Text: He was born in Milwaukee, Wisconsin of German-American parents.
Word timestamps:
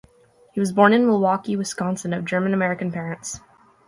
He 0.53 0.59
was 0.59 0.71
born 0.71 0.93
in 0.93 1.05
Milwaukee, 1.05 1.55
Wisconsin 1.55 2.11
of 2.11 2.25
German-American 2.25 2.91
parents. 2.91 3.39